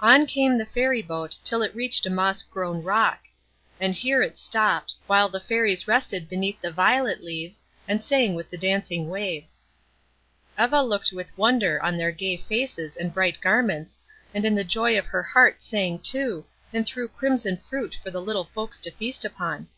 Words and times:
On 0.00 0.24
came 0.24 0.56
the 0.56 0.64
fairy 0.64 1.02
boat, 1.02 1.36
till 1.44 1.60
it 1.60 1.74
reached 1.74 2.06
a 2.06 2.10
moss 2.10 2.42
grown 2.42 2.82
rock; 2.82 3.24
and 3.78 3.94
here 3.94 4.22
it 4.22 4.38
stopped, 4.38 4.94
while 5.06 5.28
the 5.28 5.40
Fairies 5.40 5.86
rested 5.86 6.26
beneath 6.26 6.58
the 6.62 6.72
violet 6.72 7.22
leaves, 7.22 7.64
and 7.86 8.02
sang 8.02 8.34
with 8.34 8.48
the 8.48 8.56
dancing 8.56 9.10
waves. 9.10 9.62
Eva 10.58 10.80
looked 10.82 11.12
with 11.12 11.36
wonder 11.36 11.82
on 11.82 11.98
their 11.98 12.12
gay 12.12 12.38
faces 12.38 12.96
and 12.96 13.12
bright 13.12 13.38
garments, 13.42 13.98
and 14.32 14.46
in 14.46 14.54
the 14.54 14.64
joy 14.64 14.98
of 14.98 15.04
her 15.04 15.22
heart 15.22 15.60
sang 15.60 15.98
too, 15.98 16.46
and 16.72 16.86
threw 16.86 17.06
crimson 17.06 17.58
fruit 17.68 17.94
for 18.02 18.10
the 18.10 18.22
little 18.22 18.44
folks 18.54 18.80
to 18.80 18.90
feast 18.92 19.22
upon. 19.22 19.68